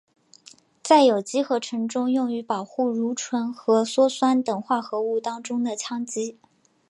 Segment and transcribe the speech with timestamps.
[0.81, 6.39] 在有机合成中用于保护如醇和羧酸等化合物当中的羟基。